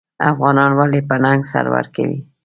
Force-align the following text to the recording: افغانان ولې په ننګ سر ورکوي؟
افغانان 0.31 0.71
ولې 0.79 1.01
په 1.09 1.15
ننګ 1.23 1.41
سر 1.51 1.65
ورکوي؟ 1.75 2.19